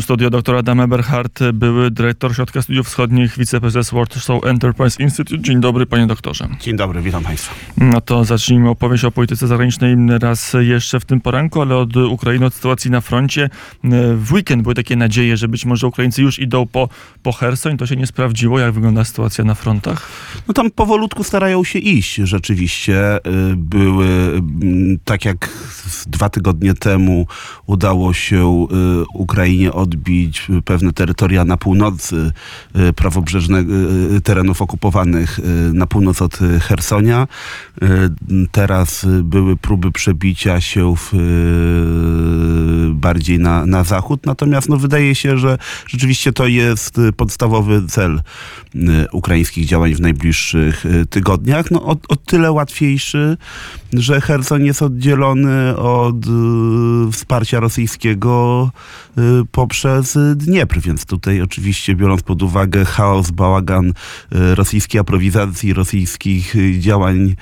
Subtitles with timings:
[0.00, 5.42] Studio dr Adam Eberhardt, były dyrektor Środka Studiów Wschodnich, wiceprezes Warsaw Enterprise Institute.
[5.42, 6.48] Dzień dobry, panie doktorze.
[6.60, 7.54] Dzień dobry, witam państwa.
[7.76, 12.46] No to zacznijmy opowieść o polityce zagranicznej raz jeszcze w tym poranku, ale od Ukrainy,
[12.46, 13.50] od sytuacji na froncie.
[14.16, 16.88] W weekend były takie nadzieje, że być może Ukraińcy już idą po,
[17.22, 17.76] po Hersoń.
[17.76, 18.58] To się nie sprawdziło.
[18.58, 20.08] Jak wygląda sytuacja na frontach?
[20.48, 23.16] No tam powolutku starają się iść rzeczywiście.
[23.16, 25.50] Y, były, mm, tak jak
[26.06, 27.26] dwa tygodnie temu
[27.66, 28.66] udało się
[29.02, 32.32] y, Ukrainie odbić pewne terytoria na północy
[32.76, 33.66] y, prawobrzeżnych
[34.24, 35.40] terenów okupowanych
[35.72, 37.28] na północ od Hersonia.
[38.50, 41.12] Teraz były próby przebicia się w,
[42.90, 48.22] bardziej na, na zachód, natomiast no, wydaje się, że rzeczywiście to jest podstawowy cel
[49.12, 51.70] ukraińskich działań w najbliższych tygodniach.
[51.70, 53.36] No, o, o tyle łatwiejszy,
[53.98, 56.16] że Herson jest oddzielony od
[57.12, 58.70] wsparcia rosyjskiego
[59.52, 63.92] poprzez Dniepr, więc tutaj oczywiście biorąc pod uwagę chaos, bałagan
[64.30, 67.36] rosyjskiej aprowizacji, rosyjskich działań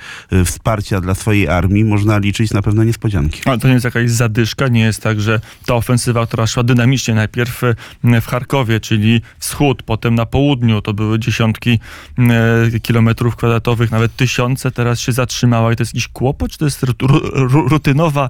[0.45, 3.41] wsparcia dla swojej armii, można liczyć na pewne niespodzianki.
[3.45, 7.15] Ale to nie jest jakaś zadyszka, nie jest tak, że ta ofensywa, która szła dynamicznie
[7.15, 7.61] najpierw
[8.03, 11.79] w Charkowie, czyli wschód, potem na południu, to były dziesiątki
[12.81, 16.85] kilometrów kwadratowych, nawet tysiące, teraz się zatrzymała i to jest jakiś kłopot, czy to jest
[17.49, 18.29] rutynowa,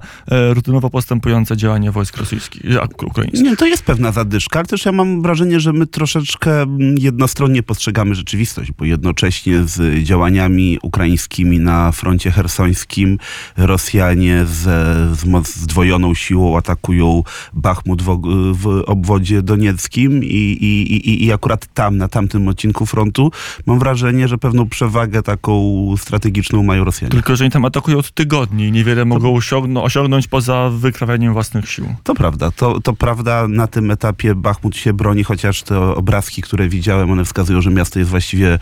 [0.50, 2.62] rutynowo postępujące działanie wojsk rosyjskich,
[3.06, 3.42] ukraińskich?
[3.42, 6.66] Nie, to jest pewna zadyszka, ale też ja mam wrażenie, że my troszeczkę
[6.98, 13.18] jednostronnie postrzegamy rzeczywistość, bo jednocześnie z działaniami ukraińskimi na froncie hersońskim
[13.56, 14.62] Rosjanie z,
[15.18, 17.22] z zdwojoną siłą atakują
[17.52, 18.20] Bachmut w,
[18.52, 23.30] w obwodzie donieckim i, i, i, i akurat tam, na tamtym odcinku frontu
[23.66, 27.10] mam wrażenie, że pewną przewagę taką strategiczną mają Rosjanie.
[27.10, 31.70] Tylko, że oni tam atakują od tygodni i niewiele mogą osiągną, osiągnąć poza wykrawianiem własnych
[31.70, 31.94] sił.
[32.02, 33.48] To prawda, to, to prawda.
[33.48, 37.98] Na tym etapie Bachmut się broni, chociaż te obrazki, które widziałem, one wskazują, że miasto
[37.98, 38.58] jest właściwie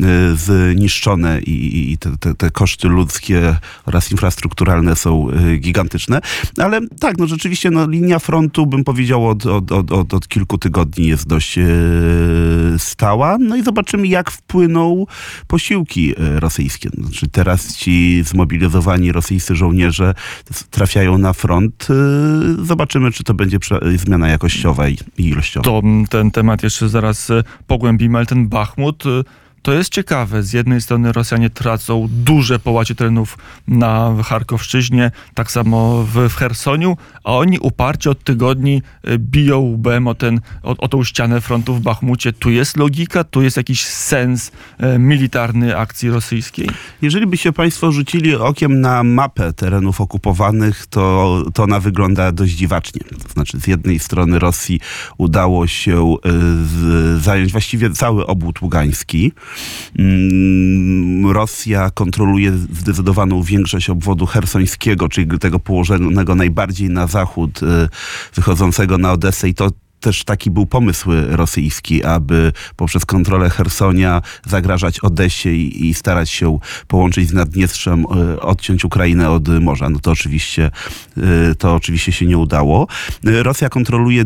[0.00, 3.56] y, zniszczone i, i te, te, te, koszty ludzkie
[3.86, 6.20] oraz infrastrukturalne są y, gigantyczne.
[6.58, 11.06] Ale tak, no rzeczywiście no, linia frontu, bym powiedział, od, od, od, od kilku tygodni
[11.06, 11.64] jest dość y,
[12.78, 13.38] stała.
[13.38, 15.06] No i zobaczymy, jak wpłyną
[15.46, 16.90] posiłki rosyjskie.
[16.98, 18.75] Znaczy teraz ci zmobilizowani
[19.12, 20.14] rosyjscy żołnierze
[20.70, 21.88] trafiają na front.
[22.62, 23.58] Zobaczymy, czy to będzie
[23.96, 25.64] zmiana jakościowa i ilościowa.
[25.64, 27.28] To ten temat jeszcze zaraz
[27.66, 29.04] pogłębimy, ale ten Bachmut
[29.66, 30.42] to jest ciekawe.
[30.42, 33.38] Z jednej strony Rosjanie tracą duże połacie terenów
[33.68, 40.08] na Charkowszczyźnie, tak samo w, w Chersoniu, a oni uparcie od tygodni e, biją łbem
[40.08, 42.32] o, ten, o, o tą ścianę frontu w Bachmucie.
[42.32, 46.68] Tu jest logika, tu jest jakiś sens e, militarny akcji rosyjskiej?
[47.02, 52.52] Jeżeli by się Państwo rzucili okiem na mapę terenów okupowanych, to, to ona wygląda dość
[52.52, 53.00] dziwacznie.
[53.22, 54.80] To znaczy z jednej strony Rosji
[55.18, 56.30] udało się e,
[56.64, 59.32] z, zająć właściwie cały obwód ługański,
[61.32, 67.66] Rosja kontroluje zdecydowaną większość obwodu hersońskiego, czyli tego położonego najbardziej na zachód, y,
[68.34, 69.70] wychodzącego na Odessę i to
[70.00, 76.58] też taki był pomysł rosyjski, aby poprzez kontrolę Hersonia zagrażać Odesie i, i starać się
[76.88, 79.90] połączyć z Naddniestrzem, e, odciąć Ukrainę od morza.
[79.90, 80.70] No to oczywiście,
[81.16, 82.86] e, to oczywiście się nie udało.
[83.26, 84.24] E, Rosja kontroluje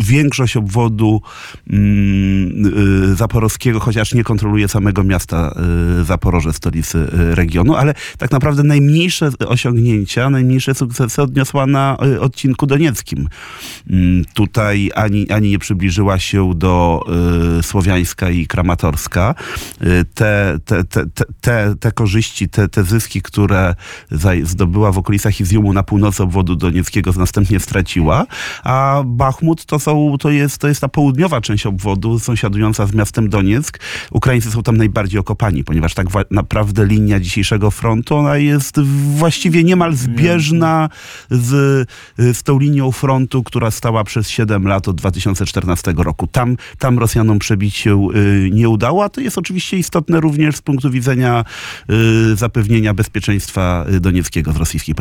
[0.00, 1.22] większość obwodu
[1.70, 5.54] mm, zaporowskiego, chociaż nie kontroluje samego miasta
[6.02, 13.28] Zaporoże, stolicy regionu, ale tak naprawdę najmniejsze osiągnięcia, najmniejsze sukcesy odniosła na odcinku donieckim.
[13.90, 17.04] Mm, tutaj ani ani, nie przybliżyła się do
[17.58, 19.34] y, Słowiańska i Kramatorska.
[19.82, 21.06] Y, te, te, te,
[21.40, 23.74] te, te korzyści, te, te zyski, które
[24.42, 28.26] zdobyła w okolicach Izjumu na północy obwodu donieckiego, następnie straciła,
[28.64, 33.28] a Bachmut to, są, to, jest, to jest ta południowa część obwodu, sąsiadująca z miastem
[33.28, 33.78] Donieck.
[34.10, 38.80] Ukraińcy są tam najbardziej okopani, ponieważ tak naprawdę linia dzisiejszego frontu, ona jest
[39.16, 40.88] właściwie niemal zbieżna
[41.30, 41.88] z,
[42.18, 46.26] z tą linią frontu, która stała przez 7 lat od 2014 roku.
[46.26, 50.62] Tam, tam Rosjanom przebić się y, nie udało, a to jest oczywiście istotne również z
[50.62, 51.44] punktu widzenia
[52.32, 54.94] y, zapewnienia bezpieczeństwa Donieckiego z rosyjskiej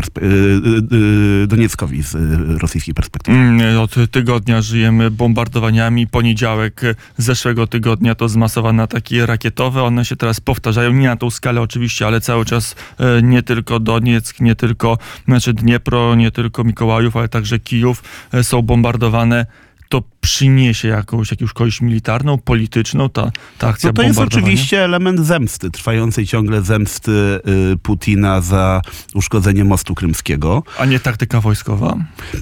[1.44, 2.16] y, Donieckowi z
[2.62, 3.38] rosyjskiej perspektywy.
[3.38, 6.08] Mm, od tygodnia żyjemy bombardowaniami.
[6.08, 6.82] Poniedziałek
[7.18, 9.84] zeszłego tygodnia to zmasowane ataki rakietowe.
[9.84, 12.76] One się teraz powtarzają, nie na tą skalę oczywiście, ale cały czas
[13.24, 18.04] nie tylko Donieck, nie tylko znaczy Dniepro, nie tylko Mikołajów, ale także Kijów
[18.42, 19.46] są bombardowane
[19.90, 25.20] to przyniesie jakąś, jakąś korzyść militarną, polityczną, ta, ta akcja No to jest oczywiście element
[25.20, 28.82] zemsty, trwającej ciągle zemsty y, Putina za
[29.14, 30.64] uszkodzenie mostu krymskiego.
[30.80, 31.98] A nie taktyka wojskowa?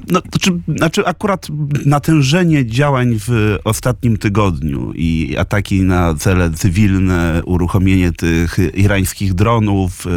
[0.07, 1.47] No, to czy, znaczy akurat
[1.85, 10.09] natężenie działań w ostatnim tygodniu i ataki na cele cywilne, uruchomienie tych irańskich dronów, y,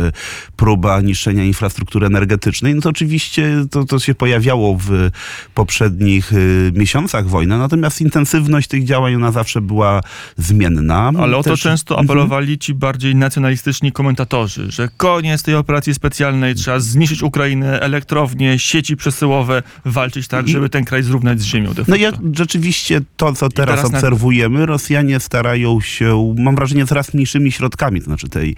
[0.57, 5.11] próba niszczenia infrastruktury energetycznej, no to oczywiście to, to się pojawiało w
[5.55, 10.01] poprzednich y, miesiącach wojny, natomiast intensywność tych działań ona zawsze była
[10.37, 11.13] zmienna.
[11.19, 12.07] Ale o to Też- często Mhm.
[12.07, 18.97] apelowali ci bardziej nacjonalistyczni komentatorzy, że koniec tej operacji specjalnej, trzeba zniszczyć Ukrainę, elektrownie, sieci
[18.97, 23.49] przesyłowe, walczyć tak, żeby ten kraj zrównać z ziemią de No ja rzeczywiście to, co
[23.49, 28.57] teraz, teraz na- obserwujemy, Rosjanie starają się, mam wrażenie, coraz mniejszymi środkami, to znaczy tej,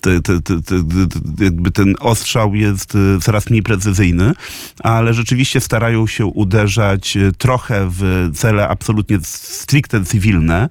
[0.00, 4.32] te, te, te, te, te, jakby ten ostrzał jest e, coraz mniej precyzyjny,
[4.80, 10.68] ale rzeczywiście starają się uderzać e, trochę w cele absolutnie stricte cywilne,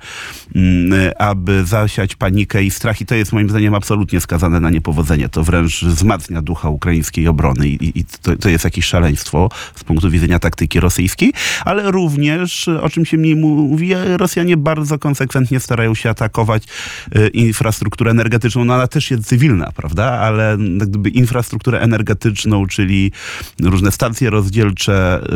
[0.56, 5.30] mm, aby zasiać panikę i strach i to jest moim zdaniem absolutnie skazane na niepowodzenie.
[5.30, 10.10] To wręcz wzmacnia ducha ukraińskiej obrony i, i- to, to jest jakieś szaleństwo z punktu
[10.10, 11.34] widzenia taktyki rosyjskiej,
[11.66, 16.64] ale również, o czym się mniej mówi, Rosjanie bardzo konsekwentnie starają się atakować
[17.12, 18.66] e, infrastrukturę energetyczną.
[18.66, 20.04] No ona też jest cywilna, prawda?
[20.12, 23.12] Ale jak gdyby infrastrukturę energetyczną, czyli
[23.64, 25.28] różne stacje rozdzielcze, e,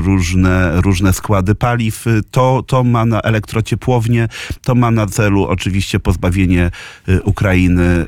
[0.00, 4.28] różne, różne składy paliw, to, to ma na elektrociepłownie,
[4.62, 6.70] to ma na celu oczywiście pozbawienie
[7.08, 8.04] e, Ukrainy e,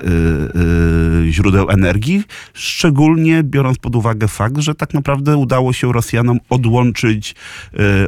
[1.28, 2.22] e, źródeł energii,
[2.54, 7.34] szczególnie biorąc pod uwagę fakt, że tak naprawdę udało się Rosjanom odłączyć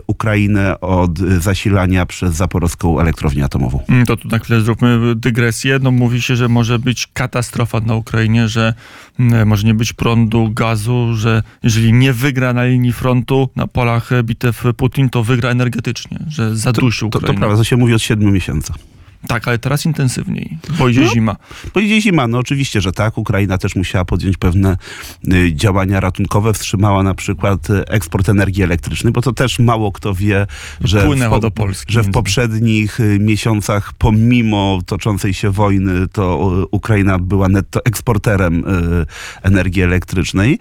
[0.07, 3.81] Ukrainę od zasilania przez zaporowską elektrownię atomową.
[3.89, 5.79] Mm, To tu na chwilę zróbmy dygresję.
[5.83, 8.75] No mówi się, że może być katastrofa na Ukrainie, że
[9.47, 14.23] może nie być prądu, gazu, że jeżeli nie wygra na linii frontu, na polach e,
[14.23, 17.39] bitew Putin, to wygra energetycznie, że zadusi To, to Ukrainę.
[17.39, 18.73] prawda, to się mówi od siedmiu miesięcy.
[19.27, 21.09] Tak, ale teraz intensywniej, bo idzie No.
[21.09, 21.37] zima.
[21.75, 23.19] Bo idzie zima, no oczywiście, że tak.
[23.19, 24.77] Ukraina też musiała podjąć pewne
[25.33, 26.53] y, działania ratunkowe.
[26.53, 30.47] Wstrzymała na przykład y, eksport energii elektrycznej, bo to też mało kto wie,
[30.81, 36.53] że, Płynęła w, do Polski że w poprzednich y, miesiącach, pomimo toczącej się wojny, to
[36.63, 39.07] y, Ukraina była netto eksporterem y,
[39.43, 40.59] energii elektrycznej.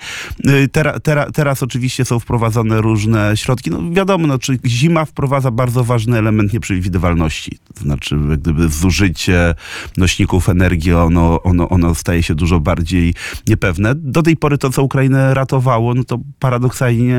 [0.47, 3.69] Y, Tera, tera, teraz oczywiście są wprowadzone różne środki.
[3.71, 7.57] No wiadomo, no, czy zima wprowadza bardzo ważny element nieprzewidywalności.
[7.73, 9.55] To znaczy, gdyby zużycie
[9.97, 13.13] nośników energii, ono, ono, ono staje się dużo bardziej
[13.47, 13.95] niepewne.
[13.95, 17.17] Do tej pory to, co Ukrainę ratowało, no to paradoksalnie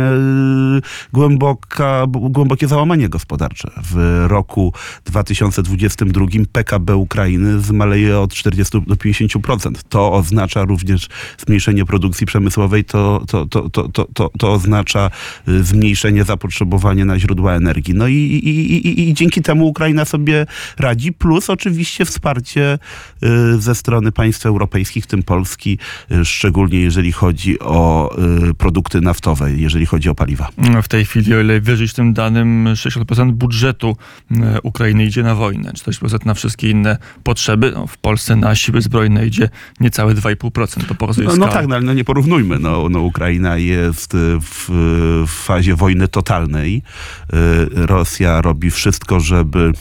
[0.79, 0.83] y,
[1.13, 3.71] głęboka, głębokie załamanie gospodarcze.
[3.83, 4.75] W roku
[5.05, 9.73] 2022 PKB Ukrainy zmaleje od 40 do 50%.
[9.89, 11.09] To oznacza również
[11.47, 15.11] zmniejszenie produkcji przemysłowej, to, to, to, to, to, to, to oznacza
[15.49, 17.95] y, zmniejszenie zapotrzebowania na źródła energii.
[17.95, 18.49] No i, i,
[18.89, 20.47] i, i dzięki temu Ukraina sobie
[20.79, 22.79] radzi, plus oczywiście wsparcie
[23.23, 25.79] y, ze strony państw europejskich, w tym Polski,
[26.13, 28.11] y, szczególnie jeżeli chodzi o
[28.51, 30.49] y, produkty naftowe, jeżeli chodzi o paliwa.
[30.83, 33.97] W tej chwili, o ile wierzyć tym danym, 60% budżetu
[34.63, 37.73] Ukrainy idzie na wojnę, 40% na wszystkie inne potrzeby.
[37.75, 39.49] No, w Polsce na siły zbrojne idzie
[39.81, 40.87] niecałe 2,5%.
[40.87, 42.59] To pokazuje No, no tak, no, ale no nie porównujmy.
[42.59, 44.69] No, no, Ukraina jest w,
[45.27, 46.83] w fazie wojny totalnej.
[47.75, 49.73] Rosja robi wszystko, żeby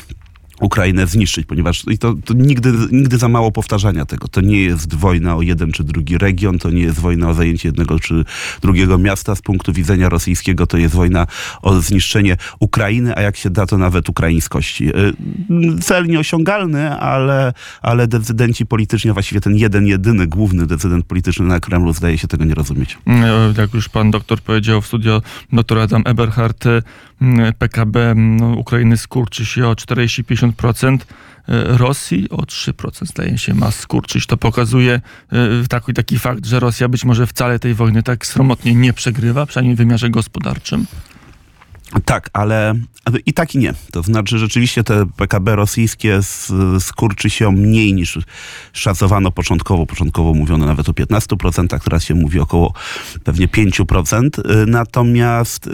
[0.61, 4.27] Ukrainę zniszczyć, ponieważ i to, to nigdy, nigdy za mało powtarzania tego.
[4.27, 7.67] To nie jest wojna o jeden czy drugi region, to nie jest wojna o zajęcie
[7.67, 8.25] jednego czy
[8.61, 9.35] drugiego miasta.
[9.35, 11.27] Z punktu widzenia rosyjskiego to jest wojna
[11.61, 14.89] o zniszczenie Ukrainy, a jak się da, to nawet ukraińskości.
[14.89, 15.13] Y,
[15.81, 21.59] Cel nieosiągalny, ale, ale decydenci polityczni, a właściwie ten jeden, jedyny, główny decydent polityczny na
[21.59, 22.97] Kremlu zdaje się tego nie rozumieć.
[23.07, 25.21] E, Jak już pan doktor powiedział w studio,
[25.53, 26.81] dr Adam Eberhard, e,
[27.21, 30.50] m, PKB no, Ukrainy skurczy się o 40-50%,
[31.47, 34.27] e, Rosji o 3% zdaje się ma skurczyć.
[34.27, 35.39] To pokazuje e,
[35.69, 39.75] taki, taki fakt, że Rosja być może wcale tej wojny tak sromotnie nie przegrywa, przynajmniej
[39.75, 40.85] w wymiarze gospodarczym.
[42.05, 42.75] Tak, ale
[43.25, 43.73] i tak i nie.
[43.91, 46.19] To znaczy rzeczywiście te PKB rosyjskie
[46.79, 48.19] skurczy się mniej niż
[48.73, 49.85] szacowano początkowo.
[49.85, 52.73] Początkowo mówiono nawet o 15%, teraz się mówi około
[53.23, 54.39] pewnie 5%.
[54.39, 55.69] Y, Natomiast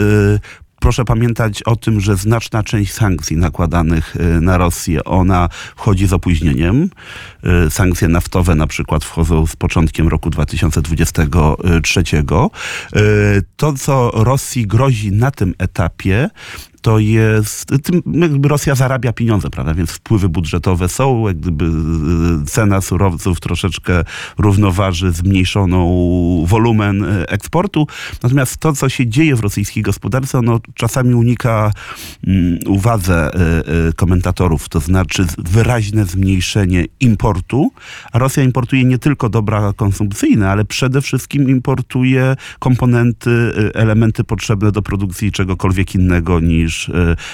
[0.80, 6.14] proszę pamiętać o tym, że znaczna część sankcji nakładanych y, na Rosję, ona wchodzi z
[6.14, 6.90] opóźnieniem.
[7.68, 12.04] Y, Sankcje naftowe na przykład wchodzą z początkiem roku 2023.
[12.96, 16.30] Y, To, co Rosji grozi na tym etapie,
[16.82, 17.72] to jest,
[18.14, 24.04] jakby Rosja zarabia pieniądze, prawda, więc wpływy budżetowe są, jak gdyby y, cena surowców troszeczkę
[24.38, 25.88] równoważy zmniejszoną
[26.48, 27.88] wolumen y, eksportu,
[28.24, 31.72] natomiast to, co się dzieje w rosyjskiej gospodarce, ono czasami unika
[32.28, 33.32] mm, uwadze
[33.90, 37.72] y, komentatorów, to znaczy wyraźne zmniejszenie importu,
[38.12, 44.82] a Rosja importuje nie tylko dobra konsumpcyjne, ale przede wszystkim importuje komponenty, elementy potrzebne do
[44.82, 46.94] produkcji czegokolwiek innego niż y,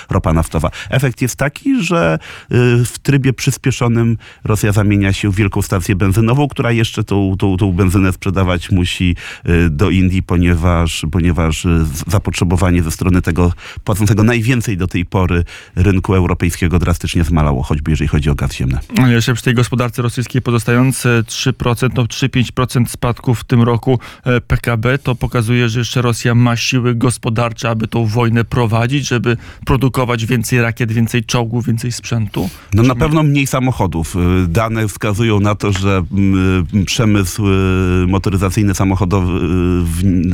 [0.09, 0.69] ropa naftowa.
[0.89, 2.19] Efekt jest taki, że
[2.51, 7.57] y, w trybie przyspieszonym Rosja zamienia się w wielką stację benzynową, która jeszcze tą, tą,
[7.57, 9.15] tą benzynę sprzedawać musi
[9.49, 11.67] y, do Indii, ponieważ, ponieważ
[12.07, 15.43] zapotrzebowanie ze strony tego płacącego najwięcej do tej pory
[15.75, 18.79] rynku europejskiego drastycznie zmalało, choćby jeżeli chodzi o gaz ziemny.
[18.97, 24.41] Ale jeszcze przy tej gospodarce rosyjskiej pozostające 3%, no 3-5% spadku w tym roku e,
[24.41, 30.25] PKB, to pokazuje, że jeszcze Rosja ma siły gospodarcze, aby tą wojnę prowadzić, żeby produkować
[30.25, 32.49] więcej rakiet, więcej czołgów, więcej sprzętu.
[32.73, 34.15] No na pewno mniej samochodów.
[34.15, 39.39] Y, Dane wskazują na to, że mm, y, przemysł y, motoryzacyjny samochodowy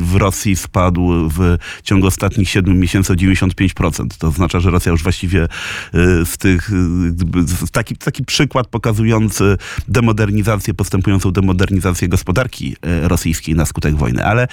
[0.02, 4.08] w, Rosji spadł w ciągu ostatnich 7 miesięcy o 95%.
[4.18, 5.48] To oznacza, że Rosja już właściwie
[6.26, 6.72] z tych,
[7.72, 14.26] taki, taki przykład pokazujący demodernizację, postępującą demodernizację gospodarki rosyjskiej na skutek wojny.
[14.26, 14.48] Ale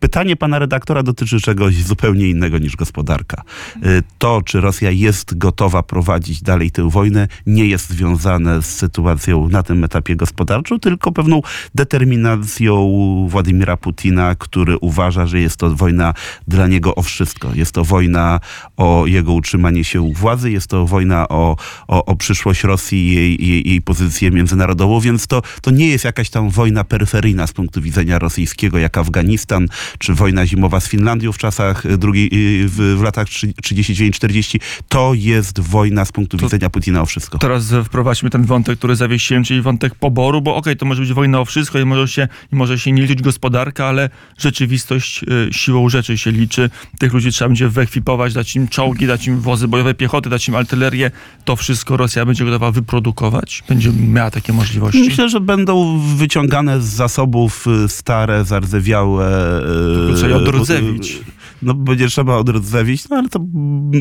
[0.00, 3.42] pytanie pana redaktora dotyczy czegoś zupełnie innego niż gospodarka.
[3.84, 9.48] Y, To, czy Rosja jest gotowa prowadzić dalej tę wojnę, nie jest związane z sytuacją
[9.48, 11.40] na tym etapie gospodarczym, tylko pewną
[11.74, 12.76] determinacją
[13.28, 16.14] Władimira Putina, który uważa, że jest to wojna
[16.48, 17.54] dla niego o wszystko.
[17.54, 18.40] Jest to wojna
[18.76, 21.56] o jego utrzymanie się u władzy, jest to wojna o,
[21.88, 26.04] o, o przyszłość Rosji i jej, jej, jej pozycję międzynarodową, więc to, to nie jest
[26.04, 29.68] jakaś tam wojna peryferyjna z punktu widzenia rosyjskiego, jak Afganistan,
[29.98, 33.26] czy wojna zimowa z Finlandią w czasach drugiej, y, w, w latach
[33.74, 34.58] 39-40.
[34.88, 37.38] To jest wojna z punktu To- widzenia Putina o wszystko.
[37.38, 41.40] Teraz wprowadźmy ten wątek, który zawiesiłem, czyli wątek poboru, bo okej, to może być wojna
[41.40, 45.88] o wszystko i może się, i może się nie liczyć gospodarka, ale rzeczywistość e, siłą
[45.88, 46.70] rzeczy się liczy.
[46.98, 50.54] Tych ludzi trzeba będzie wyekwipować, dać im czołgi, dać im wozy bojowe piechoty, dać im
[50.56, 51.10] artylerię.
[51.44, 53.62] To wszystko Rosja będzie gotowa wyprodukować?
[53.68, 55.04] Będzie miała takie możliwości?
[55.04, 59.60] Myślę, że będą wyciągane z zasobów y, stare, zardzewiałe.
[60.10, 61.18] y, trzeba je odrodzewić.
[61.62, 63.40] No będzie trzeba odrodzewić, no ale to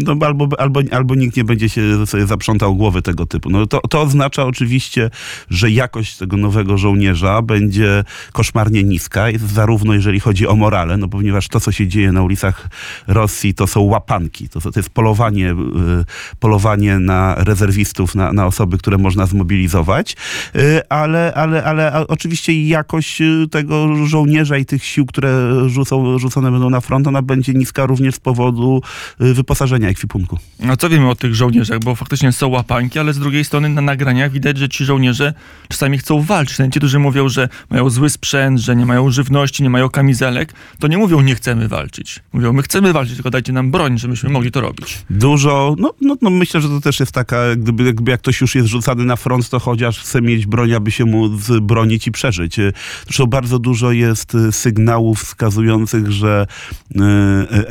[0.05, 3.49] no, albo, albo, albo nikt nie będzie się sobie zaprzątał głowy tego typu.
[3.49, 5.09] No to, to oznacza oczywiście,
[5.49, 11.47] że jakość tego nowego żołnierza będzie koszmarnie niska, zarówno jeżeli chodzi o morale, no ponieważ
[11.47, 12.69] to, co się dzieje na ulicach
[13.07, 18.77] Rosji, to są łapanki, to, to jest polowanie, y, polowanie na rezerwistów, na, na osoby,
[18.77, 20.15] które można zmobilizować,
[20.55, 26.51] y, ale, ale, ale oczywiście jakość y, tego żołnierza i tych sił, które rzucą, rzucone
[26.51, 28.81] będą na front, ona będzie niska również z powodu
[29.21, 30.39] y, wyposażenia ekwipunku.
[30.69, 31.79] A co wiemy o tych żołnierzach?
[31.79, 35.33] Bo faktycznie są łapanki, ale z drugiej strony na nagraniach widać, że ci żołnierze
[35.69, 36.57] czasami chcą walczyć.
[36.57, 40.87] Ci, którzy mówią, że mają zły sprzęt, że nie mają żywności, nie mają kamizelek, to
[40.87, 42.19] nie mówią, nie chcemy walczyć.
[42.33, 45.05] Mówią, my chcemy walczyć, tylko dajcie nam broń, żebyśmy mogli to robić.
[45.09, 48.55] Dużo, no, no, no myślę, że to też jest taka, gdyby, jakby jak ktoś już
[48.55, 52.59] jest rzucany na front, to chociaż chce mieć broń, aby się móc bronić i przeżyć.
[52.59, 52.73] Y,
[53.05, 56.47] Zresztą bardzo dużo jest y, sygnałów wskazujących, że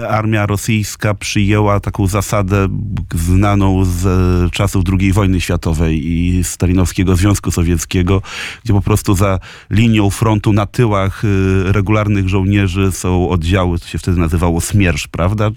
[0.08, 2.68] armia rosyjska przyjęła taką zasadę
[3.14, 8.22] znaną z e, czasów II wojny światowej i Stalinowskiego Związku Sowieckiego,
[8.64, 9.38] gdzie po prostu za
[9.70, 15.50] linią frontu na tyłach y, regularnych żołnierzy są oddziały, to się wtedy nazywało smiersz, prawda?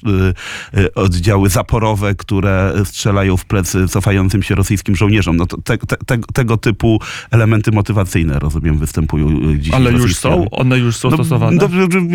[0.95, 5.37] Oddziały zaporowe, które strzelają w plecy cofającym się rosyjskim żołnierzom.
[5.37, 6.99] No to te, te, te, tego typu
[7.31, 10.49] elementy motywacyjne, rozumiem, występują dzisiaj Ale już są?
[10.49, 11.57] One już są No, stosowane?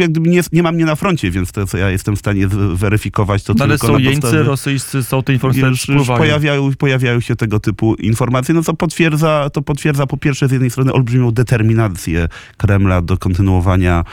[0.08, 3.42] gdyby nie, nie mam mnie na froncie, więc to, co ja jestem w stanie weryfikować,
[3.42, 4.42] to No, ale tylko są na jeńcy podstawie...
[4.42, 9.50] rosyjscy, są te informacje, Już, już pojawiają, pojawiają się tego typu informacje, no co potwierdza,
[9.52, 14.04] to potwierdza po pierwsze z jednej strony olbrzymią determinację Kremla do kontynuowania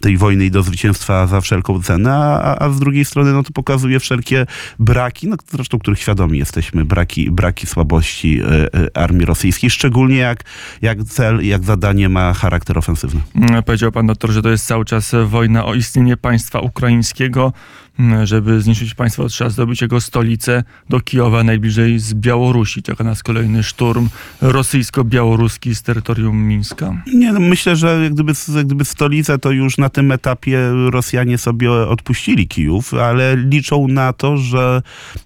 [0.00, 3.52] tej wojny i do zwycięstwa za wszelką cenę, a, a z drugiej strony no to
[3.52, 4.46] pokazuje wszelkie
[4.78, 10.44] braki, no zresztą których świadomi jesteśmy, braki, braki słabości e, e, armii rosyjskiej, szczególnie jak,
[10.82, 13.20] jak cel, jak zadanie ma charakter ofensywny.
[13.34, 17.13] Mm, Powiedział pan doktor, że to jest cały czas wojna o istnienie państwa ukraińskiego.
[17.14, 17.54] Mm,
[18.24, 22.82] Żeby zniszczyć państwo, trzeba zdobyć jego stolicę do Kijowa, najbliżej z Białorusi.
[22.82, 24.08] Czeka nas kolejny szturm
[24.42, 27.02] rosyjsko-białoruski z terytorium Mińska.
[27.14, 30.58] Nie, no myślę, że jak gdyby, jak gdyby stolicę to już na tym etapie
[30.90, 34.82] Rosjanie sobie odpuścili Kijów, ale liczą na to, że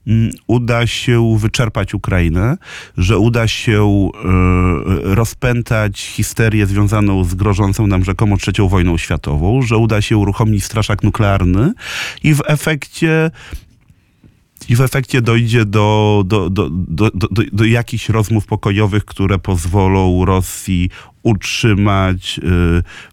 [0.07, 2.57] mm, uda się wyczerpać Ukrainę,
[2.99, 9.77] że uda się e, rozpętać histerię związaną z grożącą nam rzekomo trzecią wojną światową, że
[9.77, 11.73] uda się uruchomić straszak nuklearny
[12.23, 13.31] i w efekcie
[14.69, 17.11] i w efekcie dojdzie do, do, do, do,
[17.53, 20.91] do, jakichś rozmów pokojowych, które pozwolą Rosji
[21.23, 22.43] utrzymać y,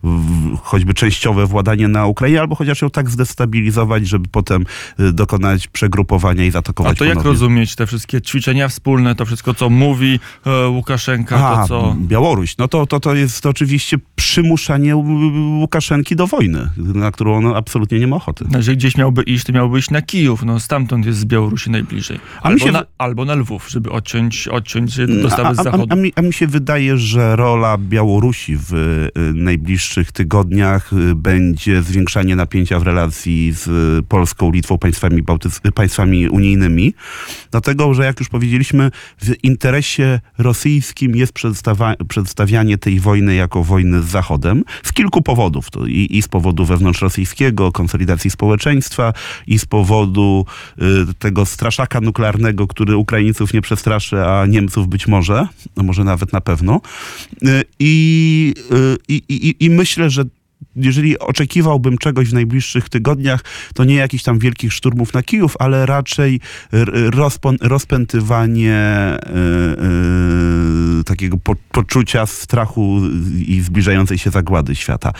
[0.04, 4.66] w, choćby częściowe władanie na Ukrainie, albo chociaż ją tak zdestabilizować, żeby potem
[5.00, 7.32] y, dokonać przegrupowania i zaatakować A to jak ponownie.
[7.32, 11.96] rozumieć te wszystkie ćwiczenia wspólne, to wszystko, co mówi e, Łukaszenka, A, to co...
[12.00, 12.58] Białoruś.
[12.58, 14.96] No to, to, to jest oczywiście przymuszanie
[15.60, 18.46] Łukaszenki do wojny, na którą on absolutnie nie ma ochoty.
[18.56, 22.20] Jeżeli gdzieś miałby iść, to miałby iść na Kijów, no stamtąd jest z Białorusi najbliżej.
[22.42, 25.86] A Albo, się na, albo na Lwów, żeby odciąć, odciąć dostawy z a, a, zachodu.
[25.90, 27.95] a, mi, a mi się wydaje, że rola Białorusi
[28.58, 33.70] w y, najbliższych tygodniach y, będzie zwiększanie napięcia w relacji z
[34.06, 35.24] Polską, Litwą, państwami,
[35.76, 36.94] państwami unijnymi.
[37.52, 41.34] Dlatego, że jak już powiedzieliśmy, w interesie rosyjskim jest
[42.08, 45.72] przedstawianie tej wojny jako wojny z Zachodem z kilku powodów.
[45.72, 49.14] To i, I z powodu wewnątrzrosyjskiego, konsolidacji społeczeństwa,
[49.48, 50.46] i z powodu
[50.82, 56.42] y, tego straszaka nuklearnego, który Ukraińców nie przestraszy, a Niemców być może, może nawet na
[56.42, 56.82] pewno.
[57.44, 60.24] Y, I, y, i, i, i myślę, że
[60.76, 65.86] jeżeli oczekiwałbym czegoś w najbliższych tygodniach, to nie jakichś tam wielkich szturmów na Kijów, ale
[65.86, 66.40] raczej
[67.62, 73.02] rozpętywanie y, y, takiego po- poczucia strachu
[73.48, 75.12] i zbliżającej się zagłady świata.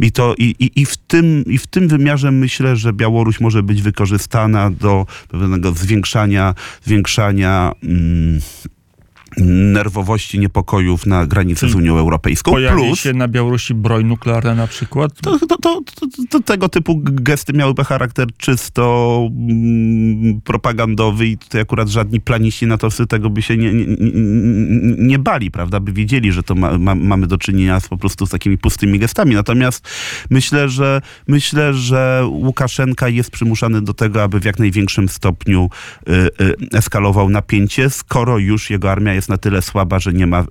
[0.00, 3.62] I, to, i, i, i, w tym, I w tym wymiarze myślę, że Białoruś może
[3.62, 8.40] być wykorzystana do pewnego zwiększania, zwiększania mm,
[9.36, 12.50] nerwowości, niepokojów na granicy z Unią Europejską.
[12.50, 15.12] Pojawi Plus, się na Białorusi broń nuklearna na przykład?
[15.22, 15.80] to, to, to,
[16.30, 23.06] to, tego typu gesty miałyby charakter czysto mm, propagandowy i tutaj akurat żadni planiści natowscy
[23.06, 25.80] tego by się nie, nie, nie, nie bali, prawda?
[25.80, 28.98] By wiedzieli, że to ma, ma, mamy do czynienia z, po prostu z takimi pustymi
[28.98, 29.34] gestami.
[29.34, 29.88] Natomiast
[30.30, 35.70] myślę, że myślę, że Łukaszenka jest przymuszany do tego, aby w jak największym stopniu
[36.08, 40.40] y, y, eskalował napięcie, skoro już jego armia jest na tyle słaba, że nie ma
[40.40, 40.44] y,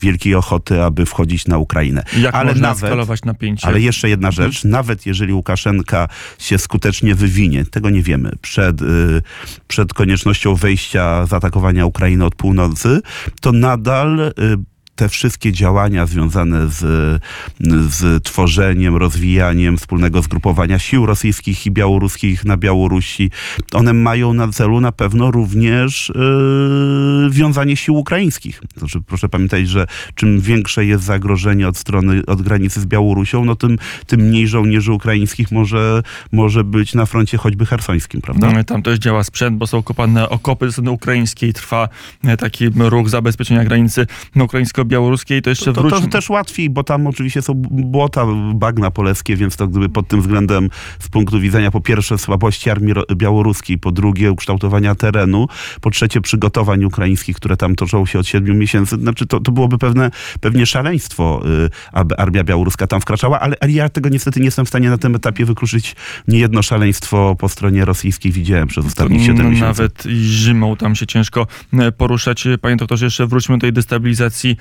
[0.00, 2.02] wielkiej ochoty, aby wchodzić na Ukrainę.
[2.18, 3.66] Jak Ale można nawet, skalować napięcie?
[3.66, 9.22] ale jeszcze jedna rzecz, nawet jeżeli Łukaszenka się skutecznie wywinie, tego nie wiemy, przed, y,
[9.68, 13.00] przed koniecznością wejścia, zaatakowania Ukrainy od północy,
[13.40, 14.32] to nadal y,
[15.00, 16.78] te wszystkie działania związane z,
[17.88, 23.30] z tworzeniem, rozwijaniem wspólnego zgrupowania sił rosyjskich i białoruskich na Białorusi,
[23.72, 28.60] one mają na celu na pewno również yy, wiązanie sił ukraińskich.
[28.76, 33.56] Znaczy, proszę pamiętać, że czym większe jest zagrożenie od strony, od granicy z Białorusią, no
[33.56, 38.52] tym, tym mniej żołnierzy ukraińskich może, może być na froncie choćby hersońskim, prawda?
[38.52, 41.52] No, Tam też działa sprzęt, bo są kopane okopy ze strony ukraińskiej.
[41.52, 41.88] Trwa
[42.24, 44.89] e, taki ruch zabezpieczenia granicy ukraińsko-białoruskiej.
[45.42, 46.00] To jeszcze To, to, wróćmy.
[46.00, 50.20] to też łatwiej, bo tam oczywiście są błota, bagna polskie, więc to gdyby pod tym
[50.20, 55.46] względem z punktu widzenia po pierwsze słabości armii białoruskiej, po drugie ukształtowania terenu,
[55.80, 59.78] po trzecie przygotowań ukraińskich, które tam toczą się od siedmiu miesięcy, znaczy to, to byłoby
[59.78, 64.44] pewne, pewnie szaleństwo, y, aby armia białoruska tam wkraczała, ale, ale ja tego niestety nie
[64.46, 65.96] jestem w stanie na tym etapie wykluczyć.
[66.28, 69.66] Niejedno szaleństwo po stronie rosyjskiej widziałem przez ostatnich siedem No, miesięcy.
[69.66, 72.44] Nawet zimą tam się ciężko e, poruszać.
[72.60, 74.56] Panie doktorze, jeszcze wróćmy do tej destabilizacji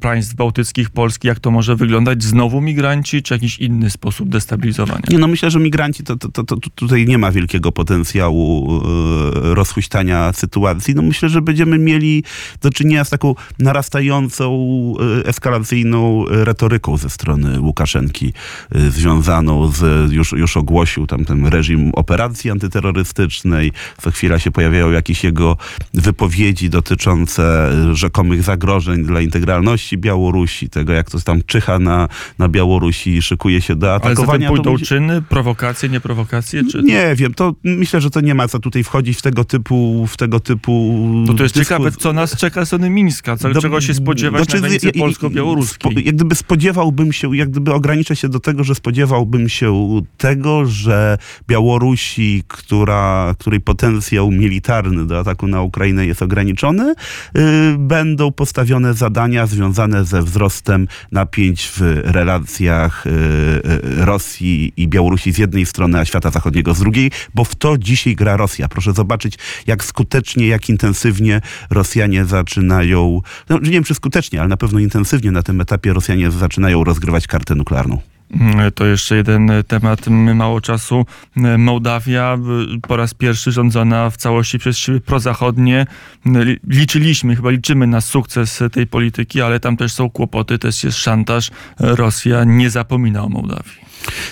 [0.00, 1.28] państw bałtyckich, Polski.
[1.28, 2.22] Jak to może wyglądać?
[2.22, 5.02] Znowu migranci, czy jakiś inny sposób destabilizowania?
[5.10, 9.54] Nie, no myślę, że migranci to, to, to, to tutaj nie ma wielkiego potencjału e,
[9.54, 10.94] rozhuśtania sytuacji.
[10.94, 12.24] No myślę, że będziemy mieli
[12.62, 18.32] do czynienia z taką narastającą, e, eskalacyjną retoryką ze strony Łukaszenki,
[18.74, 23.72] e, związaną z, już, już ogłosił tam ten reżim operacji antyterrorystycznej.
[24.02, 25.56] Co chwila się pojawiają jakieś jego
[25.94, 29.20] wypowiedzi dotyczące rzekomych zagrożeń dla
[29.56, 33.96] integralności Białorusi, tego jak to tam czyha na, na Białorusi i szykuje się do Ale
[33.96, 34.48] atakowania.
[34.48, 36.62] to pójdą będzie- czyny, prowokacje, nieprowokacje?
[36.64, 36.82] Czy...
[36.82, 40.16] nie wiem, to myślę, że to nie ma co tutaj wchodzić w tego typu w
[40.16, 40.94] tego typu.
[41.26, 43.94] Bo to jest dyskus- ciekawe, co nas czeka ze strony Mińska, co, Do- czego się
[43.94, 45.92] spodziewać znaczy, na granicy polsko-białoruskiej.
[45.92, 50.66] spo- Jak gdyby spodziewałbym się, jak gdyby ograniczę się do tego, że spodziewałbym się tego,
[50.66, 56.94] że Białorusi, która, której potencjał militarny do ataku na Ukrainę jest ograniczony,
[57.36, 57.42] y,
[57.78, 65.38] będą postawione zadania związane ze wzrostem napięć w relacjach y, y, Rosji i Białorusi z
[65.38, 68.68] jednej strony, a świata zachodniego z drugiej, bo w to dzisiaj gra Rosja.
[68.68, 74.56] Proszę zobaczyć, jak skutecznie, jak intensywnie Rosjanie zaczynają, no, nie wiem czy skutecznie, ale na
[74.56, 78.15] pewno intensywnie na tym etapie Rosjanie zaczynają rozgrywać kartę nuklearną.
[78.30, 81.06] Mm, To jeszcze jeden temat, mało czasu.
[81.36, 82.38] E, Mołdawia
[82.76, 85.86] y, po raz pierwszy rządzona w całości przez siły prozachodnie.
[86.26, 90.98] Li- Liczyliśmy, chyba liczymy na sukces tej polityki, ale tam też są kłopoty, też jest
[90.98, 91.50] szantaż.
[91.80, 93.85] Rosja nie zapomina o Mołdawii.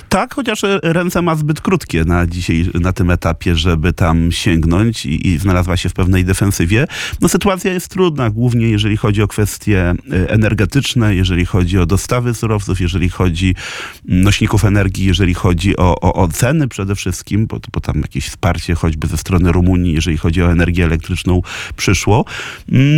[0.09, 5.29] Tak, chociaż ręce ma zbyt krótkie na dzisiaj, na tym etapie, żeby tam sięgnąć i,
[5.29, 6.87] i znalazła się w pewnej defensywie.
[7.21, 12.35] No sytuacja jest trudna, głównie jeżeli chodzi o kwestie e, energetyczne, jeżeli chodzi o dostawy
[12.35, 13.55] surowców, jeżeli chodzi
[14.05, 18.75] nośników energii, jeżeli chodzi o, o, o ceny przede wszystkim, bo, bo tam jakieś wsparcie
[18.75, 21.43] choćby ze strony Rumunii, jeżeli chodzi o energię elektryczną
[21.77, 22.25] przyszło.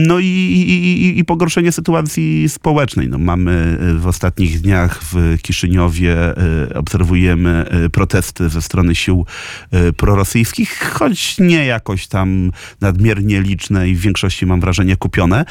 [0.07, 3.09] No i, i, i, i pogorszenie sytuacji społecznej.
[3.09, 6.37] No, mamy e, w ostatnich dniach w Kiszyniowie e,
[6.75, 9.27] obserwujemy e, protesty ze strony sił
[9.71, 12.51] e, prorosyjskich, choć nie jakoś tam
[12.81, 15.45] nadmiernie liczne i w większości mam wrażenie kupione.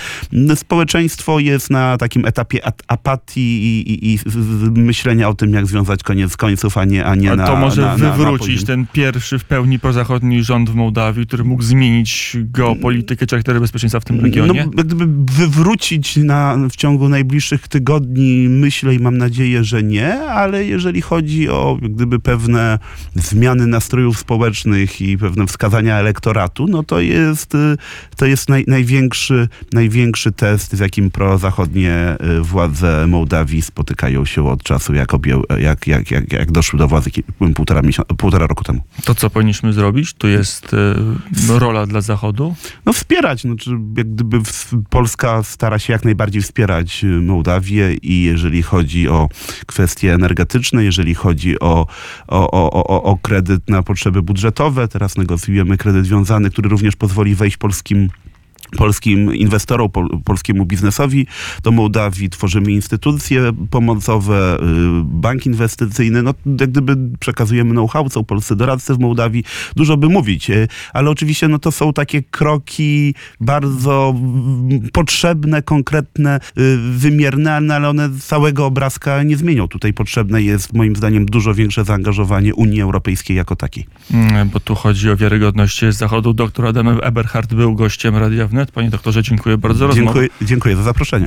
[0.55, 4.19] Społeczeństwo jest na takim etapie at- apatii i, i, i
[4.79, 7.81] myślenia o tym, jak związać koniec końców, a nie, a nie Ale na to może
[7.81, 8.67] na, na, na wywrócić poziom.
[8.67, 13.99] ten pierwszy w pełni prozachodni rząd w Mołdawii, który mógł zmienić geopolitykę czy charaktery bezpieczeństwa
[13.99, 14.65] w tym regionie?
[14.65, 20.65] No, gdyby wywrócić na, w ciągu najbliższych tygodni, myślę i mam nadzieję, że nie, ale
[20.65, 22.79] jeżeli chodzi o gdyby pewne
[23.15, 27.77] zmiany nastrojów społecznych i pewne wskazania elektoratu, no to jest, y,
[28.15, 34.63] to jest naj, największy, największy test, z jakim prozachodnie y, władze Mołdawii spotykają się od
[34.63, 37.09] czasu, jak, obję, jak, jak, jak, jak doszły do władzy
[37.55, 38.81] półtora, miesiąca, półtora roku temu.
[39.03, 40.13] To co powinniśmy zrobić?
[40.13, 40.73] Tu jest
[41.49, 42.55] e, rola dla Zachodu.
[42.85, 44.39] No wspierać, znaczy jak gdyby
[44.89, 49.29] Polska stara się jak najbardziej wspierać Mołdawię i jeżeli chodzi o
[49.65, 51.87] kwestie energetyczne, jeżeli chodzi o,
[52.27, 57.57] o, o, o, kredyt na potrzeby budżetowe, teraz negocjujemy kredyt wiązany, który również pozwoli wejść
[57.57, 58.09] polskim
[58.77, 61.27] polskim inwestorom, pol, polskiemu biznesowi
[61.63, 62.29] do Mołdawii.
[62.29, 64.59] Tworzymy instytucje pomocowe, y,
[65.03, 66.23] bank inwestycyjny.
[66.23, 69.43] No, jak gdyby przekazujemy know-how, są polscy doradcy w Mołdawii.
[69.75, 76.39] Dużo by mówić, y, ale oczywiście no, to są takie kroki bardzo mm, potrzebne, konkretne,
[76.57, 79.67] y, wymierne, no, ale one całego obrazka nie zmienią.
[79.67, 83.85] Tutaj potrzebne jest moim zdaniem dużo większe zaangażowanie Unii Europejskiej jako takiej.
[84.13, 86.33] Mm, Bo tu chodzi o wiarygodność Zachodu.
[86.33, 88.64] Doktor Adam Eberhard był gościem Radia Wnet.
[88.71, 90.05] Panie doktorze, dziękuję bardzo za rozmowę.
[90.05, 91.23] Dziękuję, dziękuję za zaproszenie.